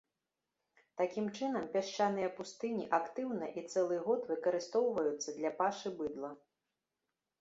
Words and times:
Такім 1.01 1.25
чынам, 1.37 1.67
пясчаныя 1.75 2.29
пустыні 2.39 2.85
актыўна 2.99 3.49
і 3.61 3.65
цэлы 3.75 4.01
год 4.09 4.21
выкарыстоўваюцца 4.33 5.29
для 5.41 5.51
пашы 5.61 5.87
быдла. 6.01 6.31